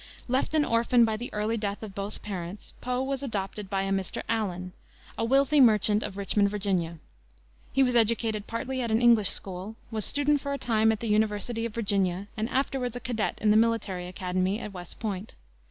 Left 0.27 0.55
an 0.55 0.65
orphan 0.65 1.05
by 1.05 1.15
the 1.15 1.31
early 1.31 1.57
death 1.57 1.83
of 1.83 1.93
both 1.93 2.23
parents, 2.23 2.73
Poe 2.81 3.03
was 3.03 3.21
adopted 3.21 3.69
by 3.69 3.83
a 3.83 3.91
Mr. 3.91 4.23
Allan, 4.27 4.73
a 5.15 5.23
wealthy 5.23 5.61
merchant 5.61 6.01
of 6.01 6.17
Richmond, 6.17 6.49
Va. 6.49 6.97
He 7.71 7.83
was 7.83 7.95
educated 7.95 8.47
partly 8.47 8.81
at 8.81 8.89
an 8.89 8.99
English 8.99 9.29
school, 9.29 9.75
was 9.91 10.03
student 10.03 10.41
for 10.41 10.53
a 10.53 10.57
time 10.57 10.91
in 10.91 10.97
the 10.99 11.07
University 11.07 11.67
of 11.67 11.75
Virginia 11.75 12.27
and 12.35 12.49
afterward 12.49 12.95
a 12.95 12.99
cadet 12.99 13.37
in 13.39 13.51
the 13.51 13.57
Military 13.57 14.07
Academy 14.07 14.59
at 14.59 14.73
West 14.73 14.99
Point. 14.99 15.35